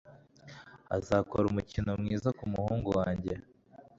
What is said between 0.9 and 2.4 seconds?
Azakora umukino mwiza